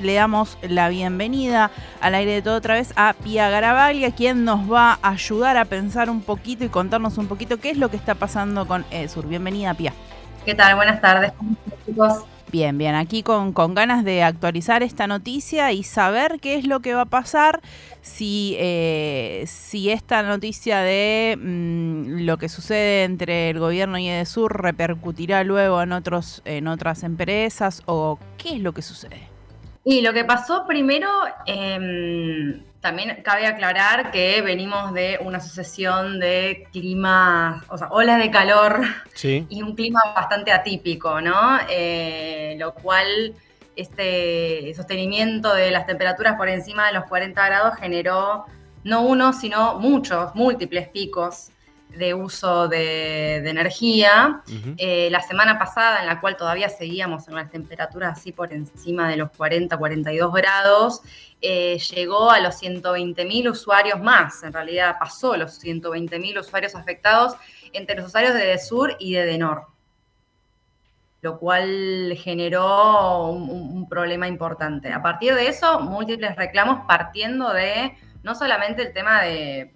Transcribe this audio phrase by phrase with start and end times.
[0.00, 4.70] le damos la bienvenida al aire de todo otra vez a Pia Garabaglia, quien nos
[4.70, 7.96] va a ayudar a pensar un poquito y contarnos un poquito qué es lo que
[7.96, 9.26] está pasando con Edesur.
[9.26, 9.92] Bienvenida, Pia.
[10.44, 10.76] ¿Qué tal?
[10.76, 11.32] Buenas tardes.
[11.86, 12.24] chicos?
[12.50, 16.80] Bien, bien, aquí con, con, ganas de actualizar esta noticia y saber qué es lo
[16.80, 17.60] que va a pasar
[18.00, 24.62] si, eh, si esta noticia de mm, lo que sucede entre el gobierno y Edesur
[24.62, 29.37] repercutirá luego en, otros, en otras empresas o qué es lo que sucede.
[29.90, 31.08] Y lo que pasó primero,
[31.46, 38.30] eh, también cabe aclarar que venimos de una sucesión de clima, o sea, olas de
[38.30, 38.82] calor
[39.22, 41.58] y un clima bastante atípico, ¿no?
[41.70, 43.34] Eh, lo cual
[43.76, 48.44] este sostenimiento de las temperaturas por encima de los 40 grados generó
[48.84, 51.48] no uno, sino muchos, múltiples picos
[51.96, 54.42] de uso de, energía.
[54.76, 59.08] Eh, la semana pasada, en la cual todavía seguíamos en las temperaturas así por encima
[59.08, 61.02] de los 40, 42 grados,
[61.40, 64.42] eh, llegó a los 120.000 usuarios más.
[64.42, 67.34] En realidad pasó los 120.000 usuarios afectados
[67.72, 69.66] entre los usuarios de DESUR y de DENOR.
[71.20, 74.92] Lo cual generó un problema importante.
[74.92, 79.72] A partir de eso, múltiples reclamos partiendo de no solamente el tema de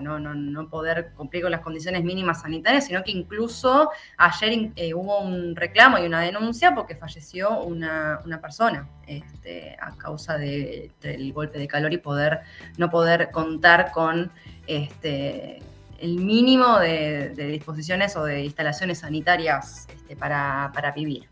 [0.00, 5.54] no, poder cumplir con las condiciones mínimas sanitarias, sino que incluso ayer eh, hubo un
[5.54, 11.92] reclamo y una denuncia porque falleció una, persona este, a causa del golpe de calor
[11.92, 12.40] y poder
[12.76, 14.30] no poder contar con
[14.66, 15.62] este,
[15.98, 21.28] el mínimo de, disposiciones o de instalaciones sanitarias este, para, para vivir.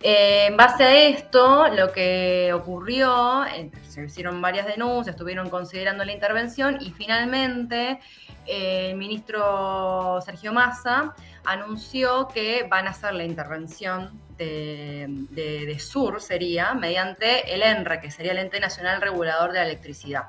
[0.00, 6.04] Eh, en base a esto, lo que ocurrió, eh, se hicieron varias denuncias, estuvieron considerando
[6.04, 7.98] la intervención y finalmente
[8.46, 16.74] eh, el ministro Sergio Massa anunció que van a hacer la intervención de, Sur, sería,
[16.74, 20.28] mediante el ENRE, que sería el Ente Nacional Regulador de la Electricidad.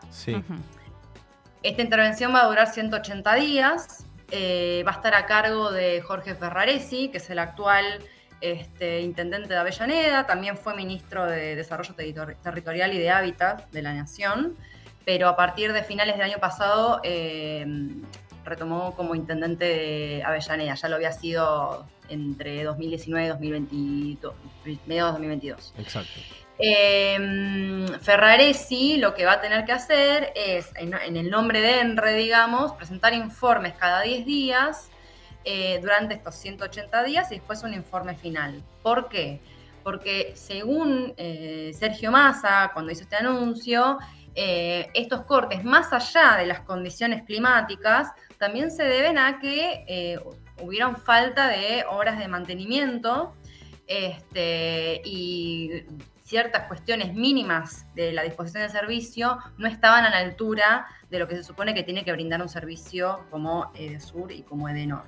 [1.62, 7.10] Esta intervención va a durar 180 días, va a estar a cargo de Jorge Ferraresi,
[7.10, 8.00] que es el actual
[8.42, 13.94] este, intendente de Avellaneda, también fue ministro de Desarrollo Territorial y de Hábitat de la
[13.94, 14.56] Nación,
[15.06, 17.66] pero a partir de finales del año pasado eh,
[18.46, 24.34] retomó como intendente de Avellaneda, ya lo había sido entre 2019 y 2022,
[24.86, 25.74] mediados de 2022.
[25.78, 26.20] Exacto.
[26.62, 31.80] Eh, Ferraresi lo que va a tener que hacer es, en, en el nombre de
[31.80, 34.90] ENRE, digamos, presentar informes cada 10 días
[35.46, 38.64] eh, durante estos 180 días y después un informe final.
[38.84, 39.42] ¿Por qué?
[39.84, 43.98] Porque según eh, Sergio Massa, cuando hizo este anuncio,
[44.36, 50.20] eh, estos cortes, más allá de las condiciones climáticas, también se deben a que
[50.62, 53.34] hubieron falta de horas de mantenimiento
[53.88, 55.84] este, y
[56.30, 61.28] ciertas cuestiones mínimas de la disposición de servicio no estaban a la altura de lo
[61.28, 65.06] que se supone que tiene que brindar un servicio como Edesur y como Edenor.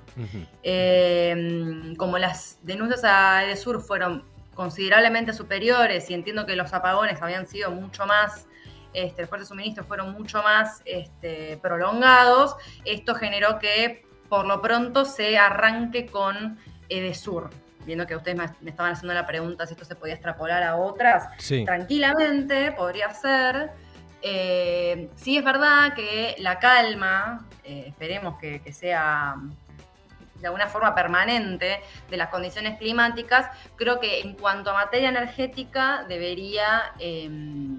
[0.64, 4.24] Eh, como las denuncias a Edesur fueron
[4.54, 8.46] considerablemente superiores y entiendo que los apagones habían sido mucho más
[8.92, 15.06] este, los de suministro fueron mucho más este, prolongados, esto generó que por lo pronto
[15.06, 16.58] se arranque con
[16.90, 17.48] Edesur
[17.84, 21.28] viendo que ustedes me, estaban haciendo la pregunta si esto se podía extrapolar a otras,
[21.64, 23.70] tranquilamente podría ser.
[24.20, 29.34] Eh, sí es verdad que la calma, eh, esperemos que, sea
[30.36, 36.04] de alguna forma permanente de las condiciones climáticas, creo que en cuanto a materia energética
[36.08, 37.78] debería em,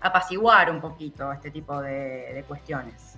[0.00, 3.16] apaciguar un poquito este tipo de cuestiones.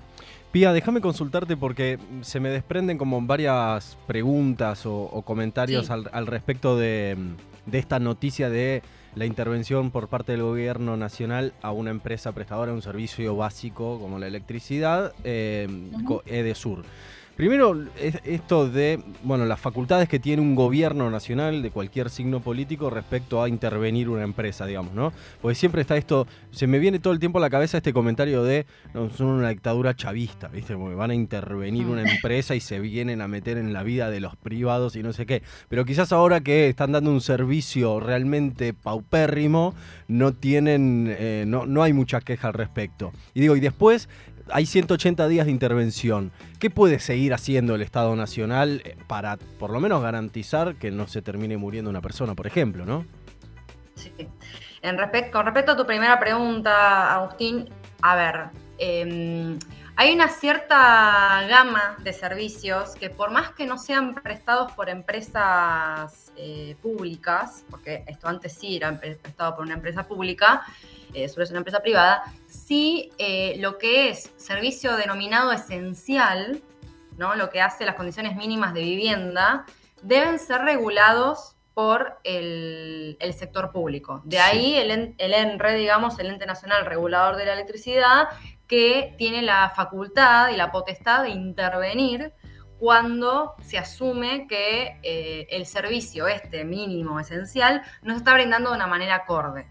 [0.58, 7.16] Pía, déjame consultarte porque se me desprenden como varias preguntas o, comentarios al, respecto de,
[7.70, 8.82] esta noticia de
[9.14, 14.00] la intervención por parte del gobierno nacional a una empresa prestadora de un servicio básico
[14.00, 15.68] como la electricidad, eh,
[16.26, 16.82] Edesur.
[17.38, 17.84] Primero,
[18.24, 23.40] esto de, bueno, las facultades que tiene un gobierno nacional de cualquier signo político respecto
[23.40, 25.12] a intervenir una empresa, digamos, ¿no?
[25.40, 28.42] Porque siempre está esto, se me viene todo el tiempo a la cabeza este comentario
[28.42, 30.74] de, no, son una dictadura chavista, ¿viste?
[30.74, 32.08] Porque van a intervenir una mm.
[32.08, 35.24] empresa y se vienen a meter en la vida de los privados y no sé
[35.24, 35.44] qué.
[35.68, 39.76] Pero quizás ahora que están dando un servicio realmente paupérrimo,
[40.08, 43.12] no tienen, eh, no, no hay mucha queja al respecto.
[43.32, 44.08] Y digo, y después
[44.52, 46.32] hay 180 días de intervención.
[46.58, 51.06] ¿Qué puede seguir haciendo el Estado Nacional eh, para por lo menos garantizar que no
[51.06, 53.04] se termine muriendo una persona, por ejemplo, no?
[53.94, 54.12] Sí.
[54.82, 54.96] En
[55.32, 57.68] con respecto a tu primera pregunta, Agustín,
[58.00, 59.58] a ver, em,
[59.96, 66.32] hay una cierta gama de servicios que por más que no sean prestados por empresas
[66.36, 70.62] eh, públicas, porque esto antes sí era prestado por una empresa pública,
[71.14, 76.62] eh, ser una empresa privada, sí eh, lo que es servicio denominado esencial,
[77.16, 77.34] ¿no?
[77.34, 79.64] lo que hace las condiciones mínimas de vivienda,
[80.02, 84.20] deben ser regulados por el, sector público.
[84.24, 88.28] De ahí el, el ENRE, digamos, el Ente Nacional Regulador de la Electricidad,
[88.66, 92.32] que tiene la facultad y la potestad de intervenir
[92.78, 98.76] cuando se asume que eh, el servicio este mínimo esencial no se está brindando de
[98.76, 99.68] una manera acorde.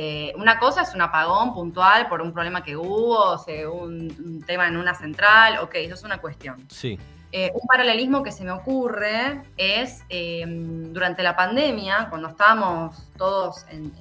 [0.00, 4.44] Eh, una cosa es un apagón puntual por un problema que hubo, o sea, un,
[4.46, 6.64] tema en una central, ok, eso es una cuestión.
[6.68, 6.96] Sí.
[7.32, 10.04] Eh, un paralelismo que se me ocurre es
[10.92, 13.92] durante la pandemia, cuando estábamos todos en,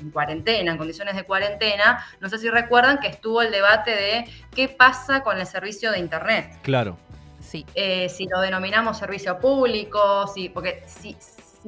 [0.00, 4.24] en cuarentena, en condiciones de cuarentena, no sé si recuerdan que estuvo el debate de
[4.54, 6.58] qué pasa con el servicio de Internet.
[6.62, 6.96] Claro.
[7.40, 7.64] Sí.
[7.74, 11.16] Eh, si lo denominamos servicio público, si, porque si,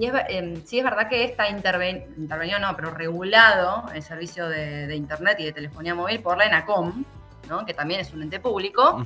[0.06, 5.53] em, es, verdad que está intervenido, no, pero regulado el servicio de, Internet y de
[5.53, 7.05] telefonía móvil por la ENACOM,
[7.49, 7.67] ¿no?
[7.67, 9.05] que también es un ente público.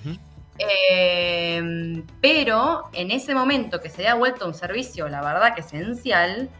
[0.58, 6.50] Em, pero en ese momento que se haya vuelto un servicio, la verdad que esencial,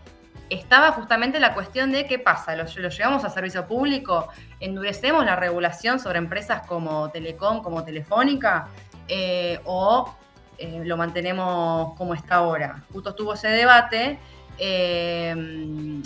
[0.48, 4.28] estaba justamente la cuestión de qué pasa, ¿Lo, llevamos a servicio público,
[4.60, 8.68] endurecemos la regulación sobre empresas como Telecom, como Telefónica,
[9.08, 10.14] eh, o
[10.58, 12.82] eh, lo mantenemos como está ahora.
[12.92, 14.18] Justo estuvo ese debate.
[14.58, 16.02] Eh,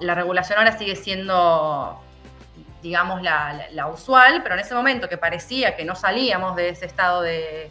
[0.00, 2.00] la regulación ahora sigue siendo,
[2.82, 7.22] digamos, la, usual, pero en ese momento que parecía que no salíamos de ese estado
[7.22, 7.70] de,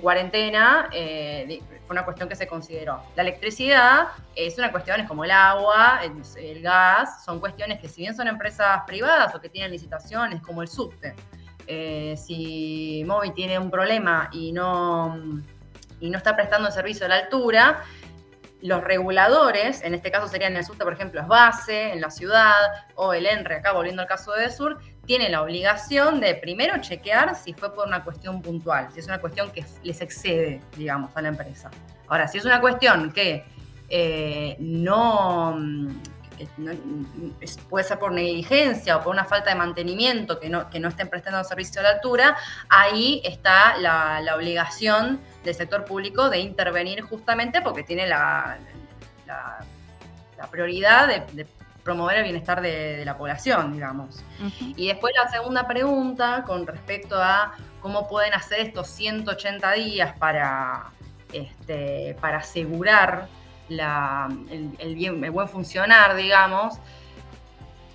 [0.00, 3.02] cuarentena, eh, fue una cuestión que se consideró.
[3.16, 6.00] La electricidad es una cuestión, es como el agua,
[6.36, 10.60] el, gas, son cuestiones que si bien son empresas privadas o que tienen licitaciones, como
[10.60, 11.14] el subte,
[11.68, 15.42] eh, si Movi tiene un problema y no,
[16.00, 17.84] y no está prestando el servicio a la altura,
[18.60, 22.54] los reguladores, en este caso serían el subte, por ejemplo, es base en la ciudad,
[22.96, 27.36] o el ENRE, acá volviendo al caso de Sur, tiene la obligación de primero chequear
[27.36, 31.22] si fue por una cuestión puntual, si es una cuestión que les excede, digamos, a
[31.22, 31.70] la empresa.
[32.08, 33.44] Ahora, si es una cuestión que
[33.88, 35.56] eh, no,
[37.68, 41.08] puede ser por negligencia o por una falta de mantenimiento, que no, que no estén
[41.08, 42.36] prestando servicio a la altura,
[42.68, 48.58] ahí está la, obligación del sector público de intervenir justamente porque tiene la,
[49.26, 51.46] la, prioridad de
[51.88, 54.22] promover el bienestar de, la población, digamos.
[54.76, 60.90] Y después la segunda pregunta con respecto a cómo pueden hacer estos 180 días para,
[61.32, 63.28] este, para asegurar
[63.68, 66.78] el, buen funcionar, digamos.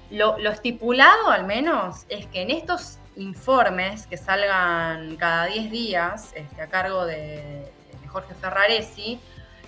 [0.09, 6.61] Lo, estipulado al menos es que en estos informes que salgan cada 10 días este,
[6.61, 7.71] a cargo de,
[8.07, 9.19] Jorge Ferraresi,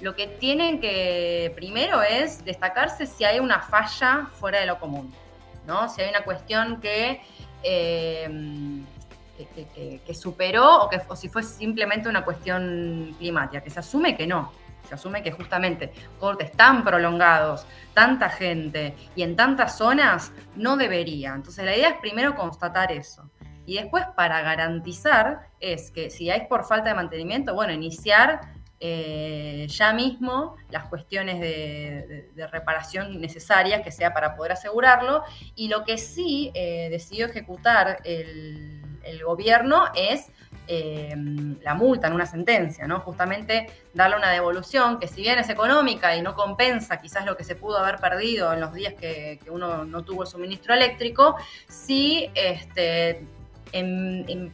[0.01, 5.11] lo que tienen que primero es destacarse si hay una falla fuera de lo común,
[5.65, 5.89] ¿no?
[5.89, 7.23] Si hay una cuestión que,
[7.63, 8.79] eh,
[10.05, 14.51] que, superó o, que, si fue simplemente una cuestión climática, que se asume que no,
[14.85, 21.33] se asume que justamente cortes tan prolongados, tanta gente y en tantas zonas no debería.
[21.33, 23.29] Entonces la idea es primero constatar eso.
[23.65, 28.41] Y después para garantizar es que si hay por falta de mantenimiento, bueno, iniciar
[28.79, 35.23] eh, ya mismo las cuestiones de, reparación necesarias que sea para poder asegurarlo.
[35.55, 38.81] Y lo que sí eh, decidió ejecutar el,
[39.23, 40.31] gobierno es
[40.67, 41.13] eh,
[41.61, 42.99] la multa en una sentencia, ¿no?
[42.99, 47.43] Justamente darle una devolución que si bien es económica y no compensa quizás lo que
[47.43, 51.35] se pudo haber perdido en los días que, que uno no tuvo el suministro eléctrico,
[51.67, 53.25] sí este,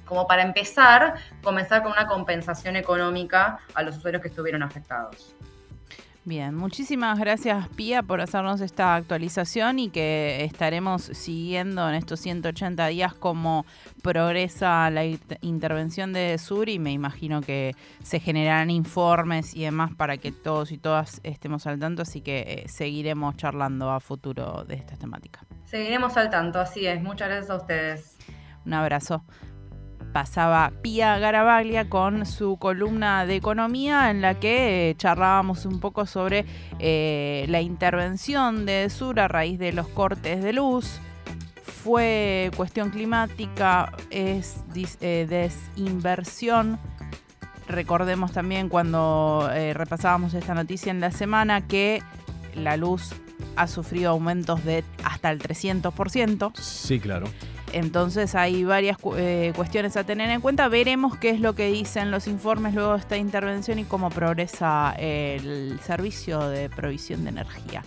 [0.05, 5.35] como para empezar, comenzar con una compensación económica a los usuarios que estuvieron afectados.
[6.23, 12.85] Bien, muchísimas gracias Pía por hacernos esta actualización y que estaremos siguiendo en estos 180
[12.87, 13.65] días cómo
[14.03, 15.03] progresa la
[15.41, 20.71] intervención de Sur y me imagino que se generarán informes y demás para que todos
[20.71, 25.41] y todas estemos al tanto, así que eh, seguiremos charlando a futuro de esta temática.
[25.65, 27.01] Seguiremos al tanto, así es.
[27.01, 28.17] Muchas gracias a ustedes.
[28.63, 29.23] Un abrazo.
[30.11, 36.05] Pasaba Pía Garabaglia con su columna de economía en la que eh, charlábamos un poco
[36.05, 36.45] sobre
[36.79, 40.99] eh, la intervención de Sur a raíz de los cortes de luz.
[41.63, 44.63] Fue cuestión climática, es
[45.01, 46.79] eh, desinversión.
[47.67, 52.03] Recordemos también cuando repasábamos esta noticia en la semana que
[52.53, 53.13] la luz
[53.55, 56.51] ha sufrido aumentos de hasta el 300%.
[56.55, 57.27] Sí, claro.
[57.73, 60.67] Entonces hay varias eh, cuestiones a tener en cuenta.
[60.67, 64.93] Veremos qué es lo que dicen los informes luego de esta intervención y cómo progresa
[64.97, 67.83] el servicio de provisión de energía.